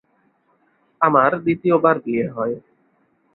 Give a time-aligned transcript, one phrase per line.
[1.01, 2.55] আমার দ্বিতীয়বার বিয়ে হয়।